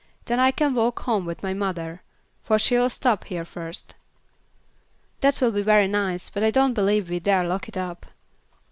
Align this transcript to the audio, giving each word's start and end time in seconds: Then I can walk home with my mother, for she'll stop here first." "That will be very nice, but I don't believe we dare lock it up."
Then 0.25 0.39
I 0.39 0.49
can 0.49 0.73
walk 0.73 1.01
home 1.01 1.27
with 1.27 1.43
my 1.43 1.53
mother, 1.53 2.01
for 2.41 2.57
she'll 2.57 2.89
stop 2.89 3.25
here 3.25 3.45
first." 3.45 3.93
"That 5.19 5.39
will 5.39 5.51
be 5.51 5.61
very 5.61 5.87
nice, 5.87 6.31
but 6.31 6.41
I 6.41 6.49
don't 6.49 6.73
believe 6.73 7.07
we 7.07 7.19
dare 7.19 7.45
lock 7.45 7.67
it 7.69 7.77
up." 7.77 8.07